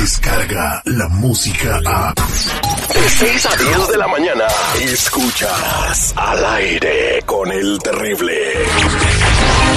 llega 0.00 0.82
la 0.86 1.08
música 1.08 1.78
a... 1.84 2.14
De 2.14 3.08
6 3.08 3.46
a 3.46 3.56
10 3.56 3.88
de 3.88 3.98
la 3.98 4.08
mañana, 4.08 4.44
escuchas 4.80 6.14
al 6.16 6.44
aire 6.56 7.22
con 7.26 7.52
el 7.52 7.78
terrible. 7.80 8.32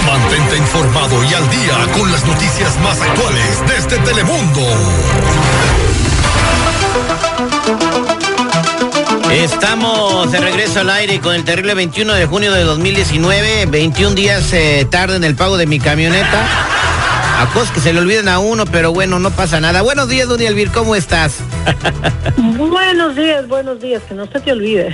Mantente 0.06 0.58
informado 0.58 1.24
y 1.26 1.34
al 1.34 1.50
día 1.50 1.92
con 1.98 2.12
las 2.12 2.26
noticias 2.26 2.80
más 2.80 3.02
actuales 3.02 3.64
desde 3.68 3.98
Telemundo. 4.00 4.62
Estamos 9.32 10.32
de 10.32 10.40
regreso 10.40 10.80
al 10.80 10.90
aire 10.92 11.20
con 11.20 11.36
el 11.36 11.44
terrible 11.44 11.74
21 11.74 12.14
de 12.14 12.26
junio 12.28 12.54
de 12.54 12.64
2019, 12.64 13.66
21 13.66 14.16
días 14.16 14.54
eh, 14.54 14.88
tarde 14.90 15.18
en 15.18 15.26
el 15.26 15.36
pago 15.36 15.58
de 15.58 15.66
mi 15.66 15.80
camioneta. 15.80 16.83
A 17.40 17.48
cosas 17.54 17.72
que 17.72 17.80
se 17.80 17.94
le 17.94 18.00
olviden 18.00 18.30
a 18.30 18.40
uno, 18.40 18.66
pero 18.66 18.94
bueno, 18.94 19.20
no 19.20 19.32
pasa 19.32 19.60
nada. 19.60 19.82
Buenos 19.82 20.08
días, 20.08 20.28
Duny 20.30 20.46
Elvir, 20.46 20.72
¿cómo 20.72 20.96
estás? 20.96 21.40
buenos 22.38 23.16
días, 23.16 23.48
buenos 23.48 23.82
días, 23.82 24.04
que 24.04 24.14
no 24.14 24.28
se 24.28 24.40
te 24.40 24.52
olvide. 24.52 24.94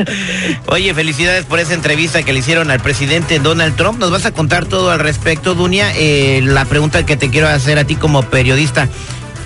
Oye, 0.68 0.94
felicidades 0.94 1.44
por 1.44 1.58
esa 1.58 1.74
entrevista 1.74 2.22
que 2.22 2.32
le 2.32 2.38
hicieron 2.38 2.70
al 2.70 2.80
presidente 2.80 3.38
Donald 3.38 3.76
Trump. 3.76 3.98
Nos 3.98 4.10
vas 4.10 4.24
a 4.24 4.32
contar 4.32 4.66
todo 4.66 4.90
al 4.90 5.00
respecto, 5.00 5.54
Dunia. 5.54 5.92
Eh, 5.96 6.40
la 6.42 6.64
pregunta 6.64 7.04
que 7.04 7.16
te 7.16 7.30
quiero 7.30 7.48
hacer 7.48 7.78
a 7.78 7.84
ti 7.84 7.96
como 7.96 8.22
periodista, 8.22 8.88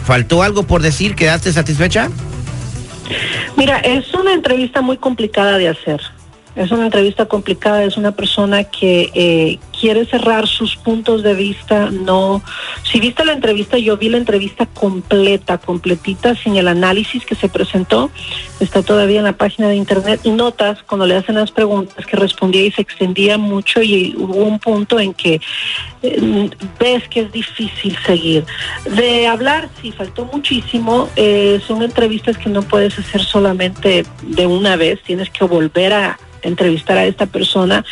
¿faltó 0.07 0.43
algo 0.43 0.65
por 0.65 0.83
decir? 0.83 1.15
¿Quedaste 1.15 1.53
satisfecha? 1.53 2.11
Mira, 3.57 3.79
es 3.79 4.13
una 4.15 4.33
entrevista 4.33 4.83
muy 4.83 4.99
complicada 4.99 5.59
de 5.59 5.69
hacer. 5.69 6.01
Es 6.57 6.71
una 6.73 6.87
entrevista 6.87 7.27
complicada, 7.27 7.85
es 7.85 7.97
una 7.97 8.13
persona 8.13 8.65
que 8.65 9.11
eh, 9.15 9.59
quiere 9.79 10.07
cerrar 10.07 10.47
sus 10.49 10.77
puntos 10.77 11.23
de 11.23 11.35
vista. 11.35 11.91
No, 11.91 12.43
si 12.83 13.01
viste 13.01 13.25
la 13.25 13.33
entrevista, 13.33 13.79
yo 13.79 13.97
vi 13.97 14.09
la 14.09 14.19
entrevista 14.19 14.67
completa, 14.67 15.59
completita, 15.59 16.35
sin 16.35 16.57
el 16.57 16.69
análisis 16.69 17.25
que 17.25 17.35
se 17.35 17.49
presentó. 17.49 18.11
Está 18.61 18.83
todavía 18.83 19.19
en 19.19 19.25
la 19.25 19.37
página 19.37 19.69
de 19.69 19.77
internet. 19.77 20.25
Notas 20.25 20.83
cuando 20.83 21.07
le 21.07 21.17
hacen 21.17 21.37
las 21.37 21.53
preguntas 21.53 22.05
que 22.07 22.17
respondía 22.17 22.65
y 22.65 22.73
se 22.73 22.83
extendía 22.83 23.39
mucho 23.39 23.81
y 23.81 24.15
hubo 24.17 24.45
un 24.45 24.59
punto 24.59 24.99
en 24.99 25.15
que 25.15 25.41
eh, 26.03 26.51
ves 26.81 27.09
que 27.09 27.21
es 27.21 27.33
difícil 27.33 27.97
seguir. 28.05 28.45
De 28.97 29.27
hablar, 29.27 29.69
sí, 29.81 29.93
faltó 29.93 30.25
muchísimo. 30.25 31.09
Eh, 31.15 31.61
son 31.67 31.83
entrevistas 31.83 32.37
que 32.37 32.49
no 32.49 32.63
puedes 32.63 32.99
hacer 32.99 33.23
solamente 33.23 34.05
de 34.23 34.47
una 34.47 34.77
vez, 34.77 35.01
tienes 35.03 35.31
que 35.31 35.45
volver 35.45 35.93
a 35.93 36.19
entrevistar 36.43 36.99
a 36.99 37.05
esta 37.05 37.27
persona 37.27 37.85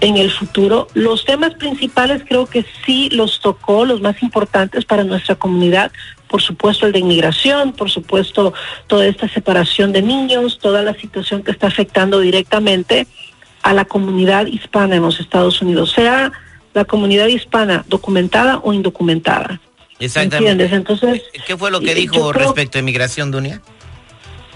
en 0.00 0.16
el 0.16 0.30
futuro. 0.30 0.88
Los 0.94 1.24
temas 1.24 1.54
principales 1.54 2.22
creo 2.26 2.46
que 2.46 2.64
sí 2.84 3.08
los 3.10 3.40
tocó, 3.40 3.84
los 3.84 4.00
más 4.00 4.22
importantes 4.22 4.84
para 4.84 5.04
nuestra 5.04 5.34
comunidad, 5.34 5.92
por 6.28 6.42
supuesto 6.42 6.86
el 6.86 6.92
de 6.92 6.98
inmigración, 7.00 7.72
por 7.72 7.90
supuesto 7.90 8.54
toda 8.86 9.06
esta 9.06 9.28
separación 9.28 9.92
de 9.92 10.02
niños, 10.02 10.58
toda 10.58 10.82
la 10.82 10.94
situación 10.94 11.42
que 11.42 11.52
está 11.52 11.68
afectando 11.68 12.20
directamente 12.20 13.06
a 13.62 13.72
la 13.72 13.84
comunidad 13.84 14.46
hispana 14.46 14.96
en 14.96 15.02
los 15.02 15.20
Estados 15.20 15.62
Unidos, 15.62 15.92
sea 15.92 16.32
la 16.74 16.84
comunidad 16.84 17.28
hispana 17.28 17.84
documentada 17.88 18.58
o 18.62 18.72
indocumentada. 18.72 19.60
Exactamente. 19.98 20.64
Entonces, 20.66 21.22
¿qué 21.46 21.56
fue 21.56 21.70
lo 21.70 21.80
que 21.80 21.92
eh, 21.92 21.94
dijo 21.94 22.32
respecto 22.32 22.78
a 22.78 22.80
inmigración, 22.80 23.30
Dunia? 23.30 23.62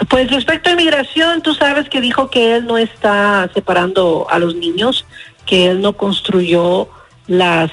Pues 0.06 0.30
respecto 0.30 0.70
a 0.70 0.72
inmigración, 0.72 1.42
tú 1.42 1.54
sabes 1.54 1.88
que 1.88 2.00
dijo 2.00 2.30
que 2.30 2.54
él 2.54 2.66
no 2.66 2.78
está 2.78 3.50
separando 3.52 4.26
a 4.30 4.38
los 4.38 4.54
niños, 4.54 5.04
que 5.44 5.66
él 5.66 5.80
no 5.80 5.94
construyó 5.94 6.88
las 7.26 7.70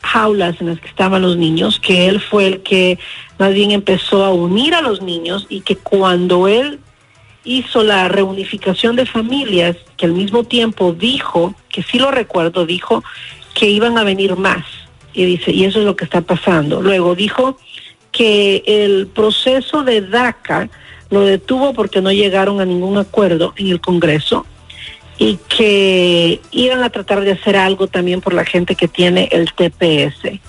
jaulas 0.00 0.60
en 0.60 0.68
las 0.68 0.80
que 0.80 0.88
estaban 0.88 1.22
los 1.22 1.36
niños, 1.36 1.80
que 1.80 2.06
él 2.06 2.20
fue 2.20 2.46
el 2.46 2.62
que 2.62 2.98
más 3.38 3.52
bien 3.52 3.72
empezó 3.72 4.24
a 4.24 4.32
unir 4.32 4.74
a 4.74 4.82
los 4.82 5.02
niños 5.02 5.46
y 5.48 5.62
que 5.62 5.76
cuando 5.76 6.46
él 6.46 6.78
hizo 7.44 7.82
la 7.82 8.08
reunificación 8.08 8.96
de 8.96 9.06
familias, 9.06 9.76
que 9.96 10.06
al 10.06 10.12
mismo 10.12 10.44
tiempo 10.44 10.92
dijo, 10.92 11.54
que 11.68 11.82
sí 11.82 11.98
lo 11.98 12.10
recuerdo, 12.10 12.66
dijo 12.66 13.02
que 13.54 13.68
iban 13.68 13.98
a 13.98 14.04
venir 14.04 14.36
más. 14.36 14.64
Y 15.12 15.24
dice, 15.24 15.52
y 15.52 15.64
eso 15.64 15.78
es 15.80 15.84
lo 15.84 15.96
que 15.96 16.04
está 16.04 16.22
pasando. 16.22 16.82
Luego 16.82 17.14
dijo 17.14 17.58
que 18.10 18.62
el 18.66 19.06
proceso 19.06 19.82
de 19.82 20.00
DACA, 20.00 20.68
lo 21.10 21.22
detuvo 21.22 21.72
porque 21.72 22.00
no 22.00 22.12
llegaron 22.12 22.60
a 22.60 22.64
ningún 22.64 22.98
acuerdo 22.98 23.52
en 23.56 23.68
el 23.68 23.80
Congreso 23.80 24.46
y 25.18 25.38
que 25.48 26.40
iban 26.50 26.82
a 26.82 26.90
tratar 26.90 27.20
de 27.20 27.32
hacer 27.32 27.56
algo 27.56 27.86
también 27.86 28.20
por 28.20 28.34
la 28.34 28.44
gente 28.44 28.74
que 28.74 28.88
tiene 28.88 29.28
el 29.30 29.52
TPS. 29.52 30.40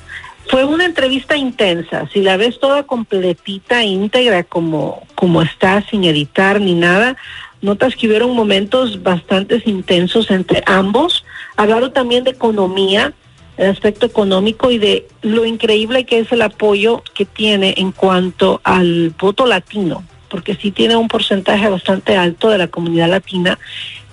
Fue 0.47 0.63
una 0.63 0.85
entrevista 0.85 1.38
intensa, 1.38 2.07
si 2.13 2.21
la 2.21 2.38
ves 2.38 2.59
toda 2.59 2.83
completita, 2.83 3.83
íntegra, 3.83 4.43
como, 4.43 5.05
como 5.16 5.41
está, 5.41 5.83
sin 5.89 6.03
editar 6.03 6.61
ni 6.61 6.75
nada, 6.75 7.17
notas 7.61 7.95
que 7.95 8.07
hubieron 8.07 8.35
momentos 8.35 9.01
bastante 9.01 9.61
intensos 9.66 10.29
entre 10.29 10.63
ambos. 10.67 11.25
Hablaron 11.57 11.93
también 11.93 12.23
de 12.23 12.31
economía, 12.31 13.13
el 13.57 13.69
aspecto 13.69 14.05
económico 14.05 14.69
y 14.69 14.77
de 14.77 15.07
lo 15.22 15.45
increíble 15.45 16.05
que 16.05 16.19
es 16.19 16.31
el 16.31 16.43
apoyo 16.43 17.03
que 17.16 17.25
tiene 17.25 17.73
en 17.77 17.91
cuanto 17.91 18.61
al 18.63 19.16
voto 19.17 19.47
latino 19.47 20.03
porque 20.35 20.56
sí 20.56 20.72
tiene 20.72 20.97
un 20.97 21.07
porcentaje 21.07 21.69
bastante 21.69 22.18
alto 22.18 22.50
de 22.50 22.57
la 22.57 22.68
comunidad 22.68 23.07
latina 23.07 23.57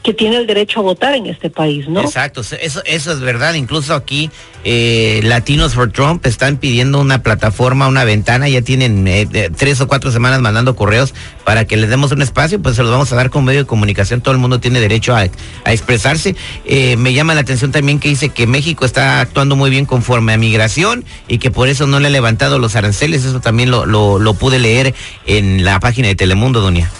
que 0.03 0.13
tiene 0.13 0.37
el 0.37 0.47
derecho 0.47 0.81
a 0.81 0.83
votar 0.83 1.15
en 1.15 1.27
este 1.27 1.49
país, 1.49 1.89
¿no? 1.89 2.01
Exacto, 2.01 2.41
eso, 2.41 2.83
eso 2.85 3.13
es 3.13 3.21
verdad. 3.21 3.55
Incluso 3.55 3.95
aquí, 3.95 4.31
eh, 4.65 5.21
Latinos 5.23 5.75
for 5.75 5.93
Trump 5.93 6.27
están 6.27 6.57
pidiendo 6.57 7.01
una 7.01 7.23
plataforma, 7.23 7.87
una 7.87 8.05
ventana, 8.05 8.49
ya 8.49 8.63
tienen 8.63 9.07
eh, 9.07 9.51
tres 9.57 9.81
o 9.81 9.87
cuatro 9.87 10.11
semanas 10.11 10.41
mandando 10.41 10.75
correos 10.75 11.15
para 11.45 11.67
que 11.67 11.77
les 11.77 11.89
demos 11.89 12.11
un 12.11 12.21
espacio, 12.21 12.61
pues 12.61 12.77
se 12.77 12.83
los 12.83 12.91
vamos 12.91 13.13
a 13.13 13.17
dar 13.17 13.31
con 13.31 13.45
medio 13.45 13.61
de 13.61 13.67
comunicación. 13.67 14.21
Todo 14.21 14.35
el 14.35 14.41
mundo 14.41 14.59
tiene 14.59 14.81
derecho 14.81 15.15
a, 15.15 15.25
expresarse. 15.67 16.34
Eh, 16.65 16.97
me 16.97 17.13
llama 17.13 17.34
la 17.34 17.43
atención 17.43 17.71
también 17.71 18.01
que 18.01 18.09
dice 18.09 18.31
que 18.31 18.47
México 18.47 18.84
está 18.84 19.21
actuando 19.21 19.55
muy 19.55 19.71
bien 19.71 19.87
conforme 19.87 20.33
a 20.33 20.37
migración 20.37 21.05
y 21.29 21.39
que 21.39 21.51
por 21.51 21.69
eso 21.69 21.87
no 21.87 22.01
le 22.01 22.09
ha 22.09 22.11
levantado 22.11 22.59
los 22.59 22.75
aranceles. 22.75 23.25
Eso 23.25 23.41
también 23.41 23.71
lo, 23.71 23.87
lo, 23.87 24.19
lo 24.19 24.34
pude 24.34 24.59
leer 24.59 24.95
en 25.27 25.65
la 25.65 25.79
página 25.79 26.09
de 26.09 26.17
Telemundo, 26.17 26.61
Doña. 26.61 26.91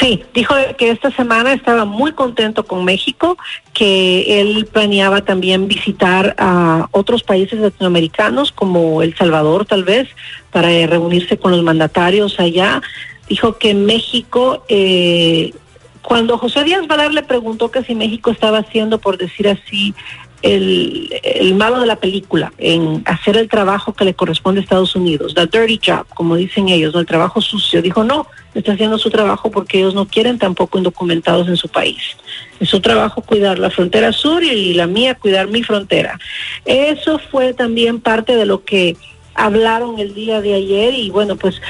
Sí, 0.00 0.24
dijo 0.32 0.54
que 0.78 0.90
esta 0.90 1.10
semana 1.10 1.52
estaba 1.52 1.84
muy 1.84 2.12
contento 2.12 2.64
con 2.64 2.84
México, 2.84 3.36
que 3.74 4.40
él 4.40 4.66
planeaba 4.72 5.20
también 5.22 5.68
visitar 5.68 6.34
a 6.38 6.88
otros 6.92 7.22
países 7.22 7.60
latinoamericanos 7.60 8.52
como 8.52 9.02
El 9.02 9.14
Salvador 9.14 9.66
tal 9.66 9.84
vez, 9.84 10.08
para 10.50 10.68
reunirse 10.86 11.36
con 11.36 11.50
los 11.52 11.62
mandatarios 11.62 12.40
allá. 12.40 12.80
Dijo 13.28 13.58
que 13.58 13.74
México, 13.74 14.64
eh, 14.68 15.52
cuando 16.00 16.38
José 16.38 16.64
Díaz 16.64 16.86
Valar 16.86 17.12
le 17.12 17.22
preguntó 17.22 17.70
que 17.70 17.84
si 17.84 17.94
México 17.94 18.30
estaba 18.30 18.58
haciendo, 18.58 18.98
por 18.98 19.18
decir 19.18 19.46
así, 19.48 19.94
el, 20.42 21.54
malo 21.56 21.80
de 21.80 21.86
la 21.86 21.96
película 21.96 22.52
en 22.58 23.02
hacer 23.06 23.36
el 23.36 23.48
trabajo 23.48 23.92
que 23.92 24.04
le 24.04 24.14
corresponde 24.14 24.60
a 24.60 24.62
Estados 24.62 24.96
Unidos, 24.96 25.34
the 25.34 25.46
dirty 25.46 25.80
job, 25.84 26.06
como 26.14 26.36
dicen 26.36 26.68
ellos, 26.68 26.94
el 26.94 27.06
trabajo 27.06 27.40
sucio. 27.40 27.80
Dijo, 27.80 28.04
no, 28.04 28.26
está 28.54 28.72
haciendo 28.72 28.98
su 28.98 29.10
trabajo 29.10 29.50
porque 29.50 29.78
ellos 29.78 29.94
no 29.94 30.06
quieren 30.06 30.38
tampoco 30.38 30.78
indocumentados 30.78 31.48
en 31.48 31.56
su 31.56 31.68
país. 31.68 32.16
Es 32.58 32.68
su 32.68 32.80
trabajo 32.80 33.22
cuidar 33.22 33.58
la 33.58 33.70
frontera 33.70 34.12
sur 34.12 34.42
y 34.42 34.74
la 34.74 34.86
mía 34.86 35.14
cuidar 35.14 35.48
mi 35.48 35.62
frontera. 35.62 36.18
Eso 36.64 37.18
fue 37.30 37.54
también 37.54 38.00
parte 38.00 38.36
de 38.36 38.46
lo 38.46 38.64
que 38.64 38.96
hablaron 39.34 39.98
el 39.98 40.14
día 40.14 40.40
de 40.40 40.54
ayer 40.54 40.94
y 40.94 41.10
bueno, 41.10 41.36
pues 41.36 41.60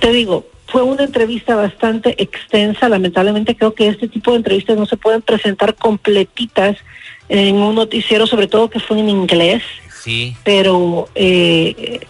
te 0.00 0.12
digo, 0.12 0.46
fue 0.68 0.82
una 0.82 1.04
entrevista 1.04 1.56
bastante 1.56 2.22
extensa. 2.22 2.88
Lamentablemente 2.88 3.56
creo 3.56 3.74
que 3.74 3.88
este 3.88 4.06
tipo 4.06 4.32
de 4.32 4.38
entrevistas 4.38 4.76
no 4.76 4.86
se 4.86 4.96
pueden 4.96 5.22
presentar 5.22 5.74
completitas 5.74 6.76
en 7.28 7.56
un 7.56 7.74
noticiero, 7.74 8.26
sobre 8.26 8.46
todo 8.46 8.70
que 8.70 8.80
fue 8.80 8.98
en 8.98 9.08
inglés. 9.08 9.62
Sí. 10.02 10.36
Pero 10.44 11.08
eh, 11.14 12.00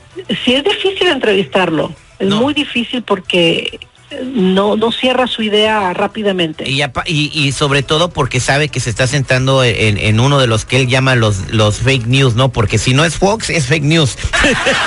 sí 0.44 0.54
es 0.54 0.64
difícil 0.64 1.08
entrevistarlo. 1.08 1.92
Es 2.18 2.28
muy 2.28 2.54
difícil 2.54 3.02
porque 3.02 3.78
no, 4.24 4.76
no 4.76 4.90
cierra 4.90 5.26
su 5.26 5.42
idea 5.42 5.92
rápidamente. 5.92 6.64
Y, 6.68 6.82
y, 7.06 7.52
sobre 7.52 7.82
todo 7.82 8.10
porque 8.10 8.40
sabe 8.40 8.68
que 8.68 8.80
se 8.80 8.90
está 8.90 9.06
sentando 9.06 9.62
en, 9.62 10.20
uno 10.20 10.38
de 10.38 10.46
los 10.46 10.64
que 10.64 10.76
él 10.76 10.88
llama 10.88 11.14
los, 11.14 11.50
los 11.50 11.78
fake 11.78 12.06
news, 12.06 12.34
¿no? 12.34 12.50
Porque 12.50 12.78
si 12.78 12.94
no 12.94 13.04
es 13.04 13.16
Fox, 13.16 13.50
es 13.50 13.66
fake 13.66 13.84
news. 13.84 14.16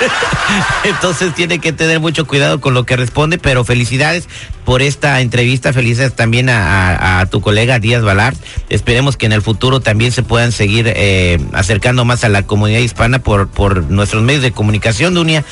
Entonces 0.84 1.34
tiene 1.34 1.60
que 1.60 1.72
tener 1.72 2.00
mucho 2.00 2.26
cuidado 2.26 2.60
con 2.60 2.74
lo 2.74 2.84
que 2.84 2.96
responde, 2.96 3.38
pero 3.38 3.64
felicidades 3.64 4.28
por 4.64 4.82
esta 4.82 5.20
entrevista, 5.20 5.72
felicidades 5.72 6.14
también 6.14 6.48
a, 6.48 7.26
tu 7.30 7.40
colega 7.40 7.78
Díaz 7.78 8.02
Balart. 8.02 8.36
Esperemos 8.68 9.16
que 9.16 9.26
en 9.26 9.32
el 9.32 9.42
futuro 9.42 9.80
también 9.80 10.12
se 10.12 10.22
puedan 10.22 10.52
seguir 10.52 10.92
eh, 10.94 11.38
acercando 11.52 12.04
más 12.04 12.24
a 12.24 12.28
la 12.28 12.42
comunidad 12.44 12.80
hispana 12.80 13.18
por, 13.18 13.48
por 13.48 13.90
nuestros 13.90 14.22
medios 14.22 14.42
de 14.42 14.52
comunicación, 14.52 15.14
Dunia. 15.14 15.44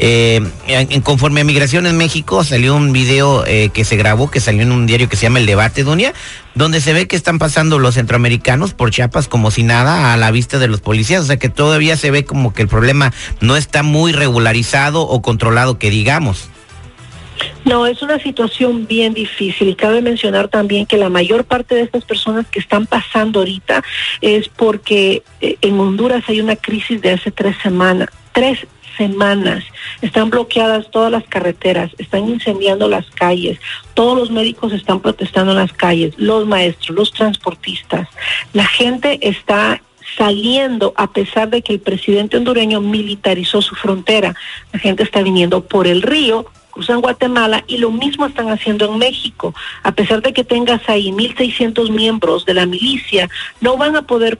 Eh, 0.00 0.40
en, 0.68 1.00
conforme 1.00 1.40
a 1.40 1.44
Migración 1.44 1.84
en 1.86 1.96
México 1.96 2.44
salió 2.44 2.76
un 2.76 2.92
video 2.92 3.44
eh, 3.46 3.70
que 3.70 3.84
se 3.84 3.96
grabó, 3.96 4.30
que 4.30 4.38
salió 4.38 4.62
en 4.62 4.70
un 4.70 4.86
diario 4.86 5.08
que 5.08 5.16
se 5.16 5.24
llama 5.24 5.40
El 5.40 5.46
Debate, 5.46 5.82
Dunia, 5.82 6.14
donde 6.54 6.80
se 6.80 6.92
ve 6.92 7.08
que 7.08 7.16
están 7.16 7.40
pasando 7.40 7.80
los 7.80 7.96
centroamericanos 7.96 8.74
por 8.74 8.90
Chiapas 8.90 9.26
como 9.26 9.50
si 9.50 9.64
nada 9.64 10.12
a 10.12 10.16
la 10.16 10.30
vista 10.30 10.58
de 10.58 10.68
los 10.68 10.80
policías. 10.80 11.22
O 11.22 11.26
sea 11.26 11.38
que 11.38 11.48
todavía 11.48 11.96
se 11.96 12.10
ve 12.10 12.24
como 12.24 12.52
que 12.52 12.62
el 12.62 12.68
problema 12.68 13.12
no 13.40 13.56
está 13.56 13.82
muy 13.82 14.12
regularizado 14.12 15.02
o 15.02 15.20
controlado, 15.20 15.78
que 15.78 15.90
digamos. 15.90 16.48
No, 17.64 17.86
es 17.86 18.02
una 18.02 18.18
situación 18.18 18.86
bien 18.86 19.14
difícil 19.14 19.68
y 19.68 19.74
cabe 19.74 20.00
mencionar 20.00 20.48
también 20.48 20.86
que 20.86 20.96
la 20.96 21.08
mayor 21.08 21.44
parte 21.44 21.74
de 21.74 21.82
estas 21.82 22.04
personas 22.04 22.46
que 22.46 22.60
están 22.60 22.86
pasando 22.86 23.40
ahorita 23.40 23.82
es 24.20 24.48
porque 24.48 25.22
eh, 25.40 25.56
en 25.60 25.78
Honduras 25.78 26.24
hay 26.28 26.40
una 26.40 26.56
crisis 26.56 27.00
de 27.02 27.12
hace 27.12 27.30
tres 27.30 27.56
semanas, 27.62 28.08
tres 28.32 28.66
semanas. 28.96 29.64
Están 30.02 30.30
bloqueadas 30.30 30.90
todas 30.90 31.10
las 31.12 31.24
carreteras, 31.24 31.90
están 31.98 32.28
incendiando 32.28 32.88
las 32.88 33.08
calles, 33.10 33.58
todos 33.94 34.18
los 34.18 34.30
médicos 34.30 34.72
están 34.72 35.00
protestando 35.00 35.52
en 35.52 35.58
las 35.58 35.72
calles, 35.72 36.14
los 36.18 36.46
maestros, 36.46 36.96
los 36.96 37.12
transportistas. 37.12 38.08
La 38.52 38.66
gente 38.66 39.18
está 39.22 39.80
saliendo 40.16 40.92
a 40.96 41.12
pesar 41.12 41.50
de 41.50 41.62
que 41.62 41.74
el 41.74 41.80
presidente 41.80 42.36
hondureño 42.36 42.80
militarizó 42.80 43.62
su 43.62 43.74
frontera. 43.74 44.34
La 44.72 44.78
gente 44.78 45.02
está 45.02 45.22
viniendo 45.22 45.64
por 45.64 45.86
el 45.86 46.02
río, 46.02 46.46
cruzan 46.78 47.00
Guatemala 47.00 47.64
y 47.66 47.78
lo 47.78 47.90
mismo 47.90 48.24
están 48.24 48.50
haciendo 48.50 48.84
en 48.84 48.98
México. 48.98 49.52
A 49.82 49.90
pesar 49.90 50.22
de 50.22 50.32
que 50.32 50.44
tengas 50.44 50.88
ahí 50.88 51.10
1.600 51.10 51.90
miembros 51.90 52.44
de 52.44 52.54
la 52.54 52.66
milicia, 52.66 53.28
no 53.60 53.76
van 53.76 53.96
a 53.96 54.02
poder 54.02 54.38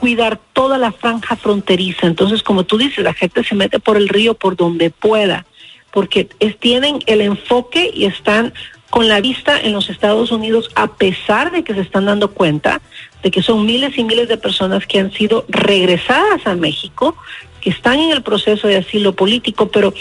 cuidar 0.00 0.40
toda 0.52 0.78
la 0.78 0.90
franja 0.90 1.36
fronteriza. 1.36 2.08
Entonces, 2.08 2.42
como 2.42 2.64
tú 2.64 2.76
dices, 2.76 3.04
la 3.04 3.14
gente 3.14 3.44
se 3.44 3.54
mete 3.54 3.78
por 3.78 3.96
el 3.96 4.08
río 4.08 4.34
por 4.34 4.56
donde 4.56 4.90
pueda, 4.90 5.46
porque 5.92 6.28
es, 6.40 6.58
tienen 6.58 6.98
el 7.06 7.20
enfoque 7.20 7.88
y 7.94 8.06
están 8.06 8.52
con 8.90 9.06
la 9.06 9.20
vista 9.20 9.60
en 9.60 9.74
los 9.74 9.90
Estados 9.90 10.32
Unidos, 10.32 10.70
a 10.74 10.88
pesar 10.88 11.52
de 11.52 11.62
que 11.62 11.74
se 11.74 11.82
están 11.82 12.06
dando 12.06 12.32
cuenta 12.32 12.80
de 13.22 13.30
que 13.30 13.42
son 13.42 13.64
miles 13.64 13.96
y 13.96 14.02
miles 14.02 14.26
de 14.26 14.38
personas 14.38 14.88
que 14.88 14.98
han 14.98 15.12
sido 15.12 15.44
regresadas 15.48 16.44
a 16.46 16.56
México, 16.56 17.14
que 17.60 17.70
están 17.70 18.00
en 18.00 18.10
el 18.10 18.22
proceso 18.22 18.66
de 18.66 18.78
asilo 18.78 19.14
político, 19.14 19.68
pero 19.68 19.94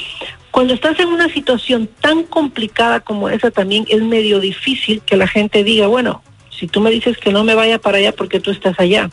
cuando 0.57 0.73
estás 0.73 0.99
en 0.99 1.09
una 1.09 1.31
situación 1.31 1.87
tan 2.01 2.23
complicada 2.23 3.01
como 3.01 3.29
esa, 3.29 3.51
también 3.51 3.85
es 3.89 4.01
medio 4.01 4.39
difícil 4.39 5.03
que 5.05 5.15
la 5.15 5.27
gente 5.27 5.63
diga, 5.63 5.85
bueno, 5.85 6.23
si 6.49 6.65
tú 6.65 6.81
me 6.81 6.89
dices 6.89 7.15
que 7.19 7.31
no 7.31 7.43
me 7.43 7.53
vaya 7.53 7.77
para 7.77 7.99
allá 7.99 8.11
porque 8.11 8.39
tú 8.39 8.49
estás 8.49 8.79
allá 8.79 9.11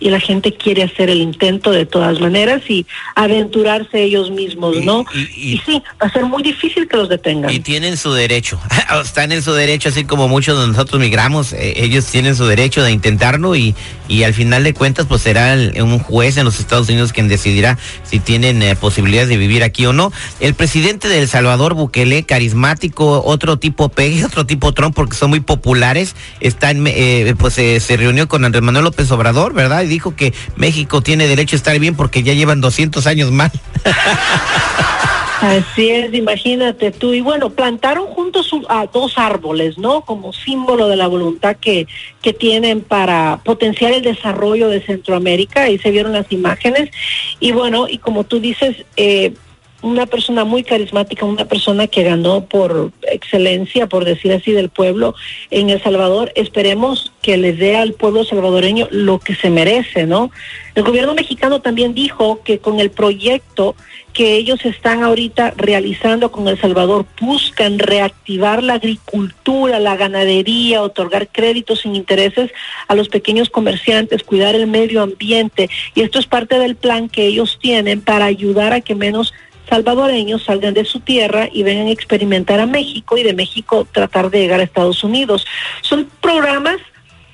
y 0.00 0.10
la 0.10 0.20
gente 0.20 0.52
quiere 0.52 0.82
hacer 0.82 1.08
el 1.08 1.20
intento 1.20 1.70
de 1.70 1.86
todas 1.86 2.20
maneras 2.20 2.62
y 2.68 2.86
aventurarse 3.14 4.02
ellos 4.02 4.30
mismos, 4.30 4.76
¿no? 4.84 5.04
Y, 5.14 5.60
sí, 5.64 5.82
va 6.02 6.08
a 6.08 6.12
ser 6.12 6.24
muy 6.24 6.42
difícil 6.42 6.88
que 6.88 6.96
los 6.96 7.08
detengan. 7.08 7.50
Y 7.50 7.60
tienen 7.60 7.96
su 7.96 8.12
derecho, 8.12 8.60
están 9.02 9.32
en 9.32 9.42
su 9.42 9.52
derecho, 9.52 9.88
así 9.88 10.04
como 10.04 10.28
muchos 10.28 10.60
de 10.60 10.68
nosotros 10.68 11.00
migramos, 11.00 11.52
eh, 11.52 11.74
ellos 11.76 12.06
tienen 12.06 12.34
su 12.36 12.46
derecho 12.46 12.82
de 12.82 12.90
intentarlo 12.90 13.54
y, 13.54 13.74
y 14.08 14.24
al 14.24 14.34
final 14.34 14.64
de 14.64 14.74
cuentas 14.74 15.06
pues 15.06 15.22
será 15.22 15.56
un 15.80 15.98
juez 15.98 16.36
en 16.36 16.44
los 16.44 16.60
Estados 16.60 16.88
Unidos 16.88 17.12
quien 17.12 17.28
decidirá 17.28 17.78
si 18.02 18.18
tienen 18.18 18.62
eh, 18.62 18.76
posibilidades 18.76 19.28
de 19.28 19.36
vivir 19.36 19.62
aquí 19.62 19.86
o 19.86 19.92
no. 19.92 20.12
El 20.40 20.54
presidente 20.54 21.08
de 21.08 21.20
El 21.20 21.28
Salvador, 21.28 21.74
Bukele, 21.74 22.24
carismático, 22.24 23.22
otro 23.24 23.58
tipo 23.58 23.88
Pegue, 23.88 24.24
otro 24.26 24.44
tipo 24.44 24.72
Trump, 24.72 24.94
porque 24.94 25.16
son 25.16 25.30
muy 25.30 25.40
populares, 25.40 26.16
está 26.40 26.70
en, 26.70 26.84
eh, 26.86 27.34
pues 27.38 27.54
se 27.54 27.96
reunió 27.96 28.28
con 28.28 28.44
Andrés 28.44 28.62
Manuel 28.62 28.84
López 28.84 29.10
Obrador, 29.10 29.54
¿verdad? 29.54 29.83
Dijo 29.86 30.16
que 30.16 30.32
México 30.56 31.00
tiene 31.00 31.26
derecho 31.26 31.56
a 31.56 31.58
estar 31.58 31.78
bien 31.78 31.94
porque 31.94 32.22
ya 32.22 32.34
llevan 32.34 32.60
200 32.60 33.06
años 33.06 33.30
mal. 33.30 33.50
Así 35.44 35.90
es, 35.90 36.14
imagínate 36.14 36.90
tú. 36.90 37.12
Y 37.12 37.20
bueno, 37.20 37.50
plantaron 37.50 38.06
juntos 38.06 38.50
a 38.68 38.86
dos 38.86 39.18
árboles, 39.18 39.76
¿no? 39.76 40.00
Como 40.00 40.32
símbolo 40.32 40.88
de 40.88 40.96
la 40.96 41.06
voluntad 41.06 41.56
que, 41.56 41.86
que 42.22 42.32
tienen 42.32 42.80
para 42.80 43.40
potenciar 43.44 43.92
el 43.92 44.02
desarrollo 44.02 44.68
de 44.68 44.80
Centroamérica. 44.80 45.62
Ahí 45.62 45.78
se 45.78 45.90
vieron 45.90 46.12
las 46.12 46.32
imágenes. 46.32 46.90
Y 47.40 47.52
bueno, 47.52 47.86
y 47.88 47.98
como 47.98 48.24
tú 48.24 48.40
dices, 48.40 48.86
eh, 48.96 49.34
una 49.84 50.06
persona 50.06 50.44
muy 50.44 50.64
carismática, 50.64 51.26
una 51.26 51.44
persona 51.44 51.86
que 51.86 52.04
ganó 52.04 52.46
por 52.46 52.90
excelencia, 53.02 53.86
por 53.86 54.06
decir 54.06 54.32
así, 54.32 54.50
del 54.52 54.70
pueblo 54.70 55.14
en 55.50 55.68
El 55.68 55.82
Salvador. 55.82 56.32
Esperemos 56.36 57.12
que 57.20 57.36
les 57.36 57.58
dé 57.58 57.76
al 57.76 57.92
pueblo 57.92 58.24
salvadoreño 58.24 58.88
lo 58.90 59.18
que 59.18 59.34
se 59.34 59.50
merece, 59.50 60.06
¿no? 60.06 60.30
El 60.74 60.84
gobierno 60.84 61.14
mexicano 61.14 61.60
también 61.60 61.92
dijo 61.92 62.40
que 62.42 62.60
con 62.60 62.80
el 62.80 62.90
proyecto 62.90 63.76
que 64.14 64.36
ellos 64.36 64.64
están 64.64 65.02
ahorita 65.02 65.52
realizando 65.56 66.32
con 66.32 66.48
El 66.48 66.58
Salvador, 66.58 67.04
buscan 67.20 67.78
reactivar 67.78 68.62
la 68.62 68.74
agricultura, 68.74 69.80
la 69.80 69.96
ganadería, 69.96 70.82
otorgar 70.82 71.28
créditos 71.28 71.80
sin 71.80 71.94
intereses 71.94 72.52
a 72.88 72.94
los 72.94 73.08
pequeños 73.08 73.50
comerciantes, 73.50 74.22
cuidar 74.22 74.54
el 74.54 74.66
medio 74.66 75.02
ambiente. 75.02 75.68
Y 75.94 76.02
esto 76.02 76.20
es 76.20 76.26
parte 76.26 76.58
del 76.58 76.76
plan 76.76 77.08
que 77.08 77.26
ellos 77.26 77.58
tienen 77.60 78.00
para 78.00 78.24
ayudar 78.24 78.72
a 78.72 78.80
que 78.80 78.94
menos 78.94 79.34
salvadoreños 79.68 80.44
salgan 80.44 80.74
de 80.74 80.84
su 80.84 81.00
tierra 81.00 81.48
y 81.52 81.62
vengan 81.62 81.86
a 81.86 81.90
experimentar 81.90 82.60
a 82.60 82.66
México 82.66 83.16
y 83.16 83.22
de 83.22 83.34
México 83.34 83.86
tratar 83.90 84.30
de 84.30 84.40
llegar 84.40 84.60
a 84.60 84.64
Estados 84.64 85.04
Unidos. 85.04 85.46
Son 85.82 86.08
programas 86.20 86.76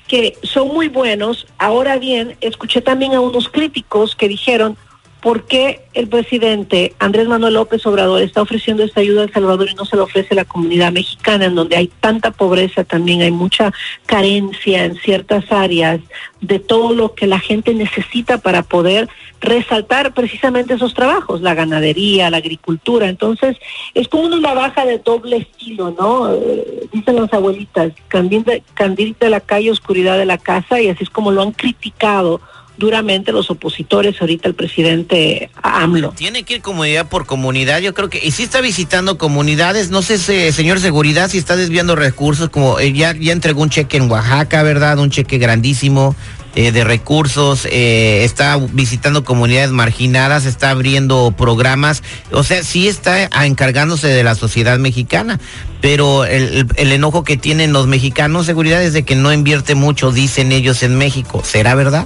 que 0.07 0.37
son 0.43 0.67
muy 0.69 0.89
buenos. 0.89 1.47
Ahora 1.57 1.97
bien, 1.97 2.35
escuché 2.41 2.81
también 2.81 3.13
a 3.13 3.21
unos 3.21 3.47
críticos 3.47 4.15
que 4.15 4.27
dijeron, 4.27 4.77
¿por 5.21 5.43
qué 5.43 5.81
el 5.93 6.07
presidente 6.07 6.93
Andrés 6.99 7.27
Manuel 7.27 7.53
López 7.53 7.85
Obrador 7.85 8.21
está 8.21 8.41
ofreciendo 8.41 8.83
esta 8.83 9.01
ayuda 9.01 9.21
a 9.21 9.23
El 9.25 9.33
Salvador 9.33 9.69
y 9.69 9.75
no 9.75 9.85
se 9.85 9.95
lo 9.95 10.03
ofrece 10.03 10.35
la 10.35 10.45
comunidad 10.45 10.91
mexicana, 10.91 11.45
en 11.45 11.55
donde 11.55 11.75
hay 11.75 11.87
tanta 11.99 12.31
pobreza 12.31 12.83
también, 12.83 13.21
hay 13.21 13.31
mucha 13.31 13.71
carencia 14.05 14.85
en 14.85 14.95
ciertas 14.95 15.51
áreas 15.51 15.99
de 16.39 16.59
todo 16.59 16.93
lo 16.93 17.13
que 17.13 17.27
la 17.27 17.39
gente 17.39 17.73
necesita 17.73 18.39
para 18.39 18.63
poder 18.63 19.09
resaltar 19.41 20.13
precisamente 20.13 20.73
esos 20.73 20.93
trabajos, 20.93 21.41
la 21.41 21.53
ganadería, 21.53 22.29
la 22.29 22.37
agricultura. 22.37 23.09
Entonces, 23.09 23.57
es 23.93 24.07
como 24.07 24.23
una 24.23 24.53
baja 24.53 24.85
de 24.85 24.99
doble 24.99 25.37
estilo, 25.37 25.95
¿no? 25.99 26.33
Eh, 26.33 26.87
dicen 26.91 27.15
las 27.15 27.33
abuelitas, 27.33 27.91
candil 28.07 28.43
de, 28.43 28.63
candil 28.73 29.15
de 29.19 29.29
la 29.29 29.39
calle, 29.39 29.71
oscuridad 29.71 30.17
de 30.17 30.25
la 30.25 30.37
casa, 30.37 30.81
y 30.81 30.89
así 30.89 31.03
es 31.03 31.09
como 31.09 31.31
lo 31.31 31.41
han 31.41 31.51
criticado 31.51 32.41
duramente 32.81 33.31
los 33.31 33.51
opositores 33.51 34.19
ahorita 34.19 34.49
el 34.49 34.55
presidente 34.55 35.51
AMLO. 35.61 36.13
Tiene 36.17 36.41
que 36.43 36.55
ir 36.55 36.61
comunidad 36.61 37.07
por 37.07 37.27
comunidad, 37.27 37.79
yo 37.79 37.93
creo 37.93 38.09
que, 38.09 38.19
y 38.21 38.31
si 38.31 38.43
está 38.43 38.59
visitando 38.59 39.19
comunidades, 39.19 39.91
no 39.91 40.01
sé, 40.01 40.17
señor 40.51 40.79
Seguridad, 40.79 41.29
si 41.29 41.37
está 41.37 41.55
desviando 41.55 41.95
recursos, 41.95 42.49
como 42.49 42.79
eh, 42.79 42.91
ya, 42.91 43.13
ya 43.13 43.33
entregó 43.33 43.61
un 43.61 43.69
cheque 43.69 43.97
en 43.97 44.09
Oaxaca, 44.09 44.63
¿verdad? 44.63 44.97
Un 44.97 45.11
cheque 45.11 45.37
grandísimo. 45.37 46.15
Eh, 46.53 46.73
de 46.73 46.83
recursos, 46.83 47.65
eh, 47.71 48.25
está 48.25 48.57
visitando 48.57 49.23
comunidades 49.23 49.71
marginadas, 49.71 50.45
está 50.45 50.71
abriendo 50.71 51.31
programas, 51.31 52.03
o 52.29 52.43
sea, 52.43 52.61
sí 52.61 52.89
está 52.89 53.29
encargándose 53.45 54.09
de 54.09 54.21
la 54.25 54.35
sociedad 54.35 54.77
mexicana, 54.77 55.39
pero 55.79 56.25
el, 56.25 56.67
el 56.75 56.91
enojo 56.91 57.23
que 57.23 57.37
tienen 57.37 57.71
los 57.71 57.87
mexicanos, 57.87 58.47
seguridad, 58.47 58.83
es 58.83 58.91
de 58.91 59.03
que 59.03 59.15
no 59.15 59.31
invierte 59.31 59.75
mucho, 59.75 60.11
dicen 60.11 60.51
ellos 60.51 60.83
en 60.83 60.97
México. 60.97 61.41
¿Será 61.41 61.73
verdad? 61.73 62.05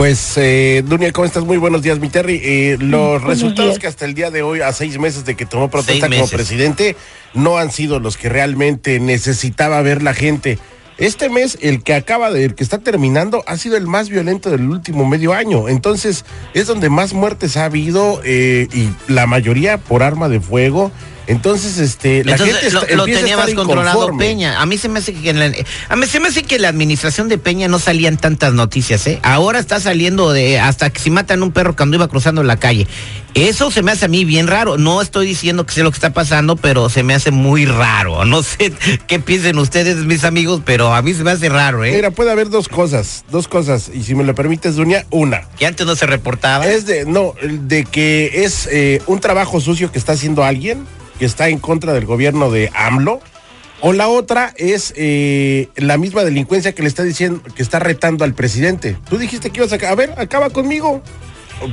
Pues, 0.00 0.32
eh, 0.38 0.82
Dunia, 0.86 1.12
¿cómo 1.12 1.26
estás? 1.26 1.44
Muy 1.44 1.58
buenos 1.58 1.82
días, 1.82 2.00
mi 2.00 2.08
Terry. 2.08 2.40
Eh, 2.42 2.78
los 2.80 3.22
resultados 3.22 3.78
que 3.78 3.86
hasta 3.86 4.06
el 4.06 4.14
día 4.14 4.30
de 4.30 4.40
hoy, 4.40 4.62
a 4.62 4.72
seis 4.72 4.98
meses 4.98 5.26
de 5.26 5.36
que 5.36 5.44
tomó 5.44 5.68
protesta 5.68 6.08
como 6.08 6.26
presidente, 6.26 6.96
no 7.34 7.58
han 7.58 7.70
sido 7.70 8.00
los 8.00 8.16
que 8.16 8.30
realmente 8.30 8.98
necesitaba 8.98 9.82
ver 9.82 10.02
la 10.02 10.14
gente. 10.14 10.58
Este 10.96 11.28
mes, 11.28 11.58
el 11.60 11.82
que 11.82 11.92
acaba 11.92 12.30
de, 12.30 12.46
el 12.46 12.54
que 12.54 12.64
está 12.64 12.78
terminando, 12.78 13.44
ha 13.46 13.58
sido 13.58 13.76
el 13.76 13.86
más 13.86 14.08
violento 14.08 14.50
del 14.50 14.70
último 14.70 15.06
medio 15.06 15.34
año. 15.34 15.68
Entonces, 15.68 16.24
es 16.54 16.66
donde 16.66 16.88
más 16.88 17.12
muertes 17.12 17.58
ha 17.58 17.66
habido 17.66 18.22
eh, 18.24 18.68
y 18.72 18.88
la 19.12 19.26
mayoría 19.26 19.76
por 19.76 20.02
arma 20.02 20.30
de 20.30 20.40
fuego. 20.40 20.92
Entonces, 21.30 21.78
este, 21.78 22.24
la 22.24 22.36
gente 22.36 22.70
lo, 22.96 23.04
tenía 23.04 23.36
más 23.36 23.54
controlado 23.54 24.16
Peña. 24.18 24.60
A 24.60 24.66
mí 24.66 24.78
se 24.78 24.88
me 24.88 24.98
hace 24.98 25.14
que 25.14 25.32
la, 25.32 25.52
a 25.88 25.94
mí 25.94 26.06
se 26.06 26.18
me 26.18 26.26
hace 26.26 26.42
que 26.42 26.58
la 26.58 26.68
administración 26.68 27.28
de 27.28 27.38
Peña 27.38 27.68
no 27.68 27.78
salían 27.78 28.16
tantas 28.16 28.52
noticias, 28.52 29.06
¿eh? 29.06 29.20
Ahora 29.22 29.60
está 29.60 29.78
saliendo 29.78 30.32
de 30.32 30.58
hasta 30.58 30.90
que 30.90 30.98
si 30.98 31.08
matan 31.10 31.44
un 31.44 31.52
perro 31.52 31.76
cuando 31.76 31.96
iba 31.96 32.08
cruzando 32.08 32.42
la 32.42 32.56
calle. 32.56 32.88
Eso 33.34 33.70
se 33.70 33.82
me 33.82 33.92
hace 33.92 34.06
a 34.06 34.08
mí 34.08 34.24
bien 34.24 34.48
raro. 34.48 34.76
No 34.76 35.00
estoy 35.00 35.24
diciendo 35.24 35.64
que 35.64 35.72
sé 35.72 35.84
lo 35.84 35.92
que 35.92 35.98
está 35.98 36.12
pasando, 36.12 36.56
pero 36.56 36.88
se 36.88 37.04
me 37.04 37.14
hace 37.14 37.30
muy 37.30 37.64
raro. 37.64 38.24
No 38.30 38.44
sé 38.44 38.72
qué 39.08 39.18
piensen 39.18 39.58
ustedes, 39.58 39.96
mis 39.96 40.22
amigos, 40.22 40.62
pero 40.64 40.94
a 40.94 41.02
mí 41.02 41.14
se 41.14 41.24
me 41.24 41.32
hace 41.32 41.48
raro, 41.48 41.84
¿eh? 41.84 41.92
Mira, 41.94 42.12
puede 42.12 42.30
haber 42.30 42.48
dos 42.48 42.68
cosas, 42.68 43.24
dos 43.28 43.48
cosas. 43.48 43.90
Y 43.92 44.04
si 44.04 44.14
me 44.14 44.22
lo 44.22 44.36
permites, 44.36 44.76
Dunia, 44.76 45.04
una. 45.10 45.42
Que 45.58 45.66
antes 45.66 45.84
no 45.84 45.96
se 45.96 46.06
reportaba. 46.06 46.66
Es 46.66 46.86
de, 46.86 47.06
no, 47.06 47.34
de 47.42 47.84
que 47.84 48.44
es 48.44 48.68
eh, 48.70 49.02
un 49.06 49.18
trabajo 49.18 49.60
sucio 49.60 49.90
que 49.90 49.98
está 49.98 50.12
haciendo 50.12 50.44
alguien 50.44 50.86
que 51.20 51.26
está 51.26 51.50
en 51.50 51.58
contra 51.58 51.92
del 51.92 52.06
gobierno 52.06 52.50
de 52.50 52.70
AMLO, 52.74 53.20
o 53.82 53.92
la 53.92 54.08
otra 54.08 54.54
es 54.56 54.94
eh, 54.96 55.68
la 55.76 55.98
misma 55.98 56.24
delincuencia 56.24 56.72
que 56.72 56.80
le 56.80 56.88
está 56.88 57.02
diciendo, 57.02 57.42
que 57.54 57.62
está 57.62 57.78
retando 57.78 58.24
al 58.24 58.32
presidente. 58.32 58.96
Tú 59.08 59.18
dijiste 59.18 59.50
que 59.50 59.60
ibas 59.60 59.70
a, 59.70 59.90
a 59.90 59.94
ver, 59.94 60.14
acaba 60.16 60.48
conmigo. 60.48 61.02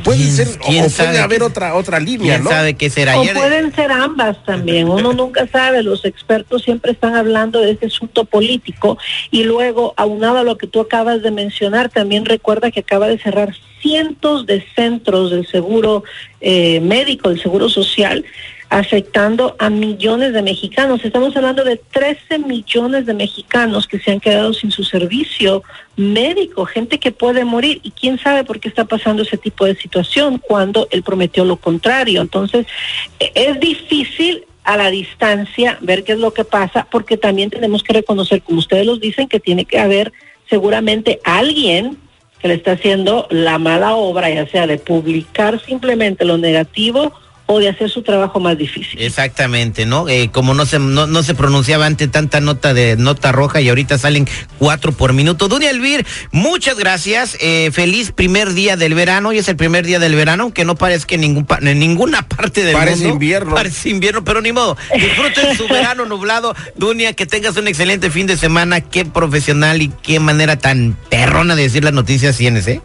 Puede 0.03 0.21
ser, 0.25 0.49
o 0.49 0.89
puede 0.89 1.19
haber 1.19 1.43
otra 1.43 1.73
otra 1.75 2.01
línea, 2.01 2.39
¿quién 2.39 2.49
sabe 2.49 2.73
qué 2.73 2.89
será? 2.89 3.17
O 3.21 3.23
pueden 3.23 3.73
ser 3.73 3.89
ambas 3.89 4.43
también. 4.43 4.89
Uno 4.89 5.13
nunca 5.13 5.47
sabe. 5.47 5.81
Los 5.81 6.03
expertos 6.03 6.63
siempre 6.63 6.91
están 6.91 7.15
hablando 7.15 7.61
de 7.61 7.71
este 7.71 7.85
asunto 7.85 8.25
político 8.25 8.97
y 9.31 9.43
luego, 9.43 9.93
aunado 9.95 10.39
a 10.39 10.43
lo 10.43 10.57
que 10.57 10.67
tú 10.67 10.81
acabas 10.81 11.23
de 11.23 11.31
mencionar, 11.31 11.87
también 11.87 12.25
recuerda 12.25 12.69
que 12.69 12.81
acaba 12.81 13.07
de 13.07 13.17
cerrar 13.17 13.55
cientos 13.81 14.45
de 14.45 14.65
centros 14.75 15.31
del 15.31 15.47
seguro 15.47 16.03
eh, 16.41 16.81
médico, 16.81 17.29
del 17.29 17.41
seguro 17.41 17.69
social, 17.69 18.25
afectando 18.69 19.55
a 19.59 19.69
millones 19.69 20.33
de 20.33 20.41
mexicanos. 20.41 21.03
Estamos 21.03 21.35
hablando 21.35 21.63
de 21.63 21.77
13 21.77 22.39
millones 22.39 23.05
de 23.05 23.13
mexicanos 23.13 23.87
que 23.87 23.99
se 23.99 24.11
han 24.11 24.19
quedado 24.19 24.53
sin 24.53 24.71
su 24.71 24.83
servicio 24.83 25.63
médico, 25.95 26.65
gente 26.65 26.99
que 26.99 27.11
puede 27.11 27.45
morir 27.45 27.79
y 27.83 27.91
quién 27.91 28.19
sabe 28.19 28.43
por 28.43 28.59
qué 28.59 28.67
está 28.67 28.85
pasando 28.85 29.23
ese 29.23 29.37
tipo 29.37 29.65
de 29.65 29.75
situación 29.75 30.39
cuando 30.39 30.87
él 30.91 31.03
prometió 31.03 31.45
lo 31.45 31.57
contrario. 31.57 32.21
Entonces, 32.21 32.67
e-, 33.19 33.31
es 33.35 33.59
difícil 33.59 34.45
a 34.63 34.75
la 34.75 34.89
distancia 34.89 35.77
ver 35.79 36.03
qué 36.03 36.11
es 36.13 36.19
lo 36.19 36.33
que 36.33 36.43
pasa 36.43 36.87
porque 36.91 37.15
también 37.15 37.49
tenemos 37.49 37.83
que 37.83 37.93
reconocer, 37.93 38.41
como 38.41 38.59
ustedes 38.59 38.85
los 38.85 38.99
dicen, 38.99 39.29
que 39.29 39.39
tiene 39.39 39.63
que 39.63 39.79
haber 39.79 40.11
seguramente 40.49 41.21
alguien 41.23 41.97
que 42.39 42.49
le 42.49 42.55
está 42.55 42.73
haciendo 42.73 43.27
la 43.29 43.57
mala 43.57 43.95
obra, 43.95 44.29
ya 44.29 44.45
sea 44.47 44.67
de 44.67 44.77
publicar 44.77 45.59
simplemente 45.63 46.25
lo 46.25 46.37
negativo 46.37 47.13
o 47.47 47.59
de 47.59 47.69
hacer 47.69 47.89
su 47.89 48.03
trabajo 48.03 48.39
más 48.39 48.57
difícil. 48.57 49.01
Exactamente, 49.01 49.85
¿no? 49.85 50.07
Eh, 50.09 50.29
como 50.31 50.53
no 50.53 50.65
se, 50.65 50.79
no, 50.79 51.07
no, 51.07 51.23
se 51.23 51.33
pronunciaba 51.33 51.85
antes 51.85 52.11
tanta 52.11 52.41
nota 52.41 52.73
de 52.73 52.97
nota 52.97 53.31
roja 53.31 53.61
y 53.61 53.69
ahorita 53.69 53.97
salen 53.97 54.27
cuatro 54.59 54.91
por 54.91 55.13
minuto. 55.13 55.47
Dunia 55.47 55.69
Elvir, 55.69 56.05
muchas 56.31 56.77
gracias. 56.77 57.37
Eh, 57.39 57.71
feliz 57.71 58.11
primer 58.11 58.53
día 58.53 58.75
del 58.75 58.93
verano. 58.93 59.29
Hoy 59.29 59.37
es 59.37 59.47
el 59.47 59.55
primer 59.55 59.85
día 59.85 59.99
del 59.99 60.13
verano, 60.15 60.53
que 60.53 60.65
no 60.65 60.75
parece 60.75 61.07
que 61.07 61.15
en, 61.15 61.21
ningún, 61.21 61.47
en 61.61 61.79
ninguna 61.79 62.27
parte 62.27 62.63
del 62.63 62.73
parece 62.73 62.97
mundo. 62.97 63.13
invierno. 63.13 63.55
Parece 63.55 63.89
invierno, 63.89 64.23
pero 64.23 64.41
ni 64.41 64.51
modo. 64.51 64.77
Disfruten 64.93 65.55
su 65.55 65.67
verano 65.69 66.05
nublado. 66.05 66.53
Dunia, 66.75 67.13
que 67.13 67.25
tengas 67.25 67.55
un 67.55 67.67
excelente 67.69 68.11
fin 68.11 68.27
de 68.27 68.35
semana. 68.35 68.81
Qué 68.81 69.05
profesional 69.05 69.81
y 69.81 69.89
qué 70.03 70.19
manera 70.19 70.57
tan 70.59 70.97
perrona 71.09 71.55
de 71.55 71.63
decir 71.63 71.83
las 71.83 71.93
noticias 71.93 72.35
tienes, 72.35 72.67
¿eh? 72.67 72.81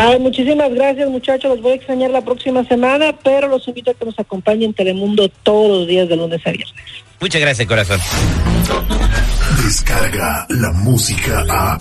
Ay, 0.00 0.18
muchísimas 0.20 0.72
gracias 0.72 1.08
muchachos, 1.10 1.50
los 1.50 1.60
voy 1.60 1.72
a 1.72 1.74
extrañar 1.74 2.10
la 2.10 2.20
próxima 2.20 2.64
semana, 2.64 3.12
pero 3.24 3.48
los 3.48 3.66
invito 3.66 3.90
a 3.90 3.94
que 3.94 4.04
nos 4.04 4.18
acompañen 4.18 4.70
en 4.70 4.74
Telemundo 4.74 5.28
todos 5.42 5.78
los 5.78 5.88
días 5.88 6.08
de 6.08 6.16
lunes 6.16 6.40
a 6.46 6.50
viernes. 6.50 6.74
Muchas 7.20 7.40
gracias, 7.40 7.66
corazón. 7.66 8.00
Descarga 9.64 10.46
la 10.50 10.70
música 10.72 11.44
a... 11.48 11.78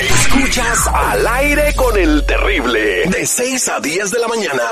Escuchas 0.00 0.86
al 0.92 1.26
aire 1.26 1.72
con 1.74 1.96
el 1.96 2.24
terrible, 2.26 3.06
de 3.06 3.26
6 3.26 3.68
a 3.68 3.80
10 3.80 4.10
de 4.10 4.18
la 4.18 4.28
mañana. 4.28 4.62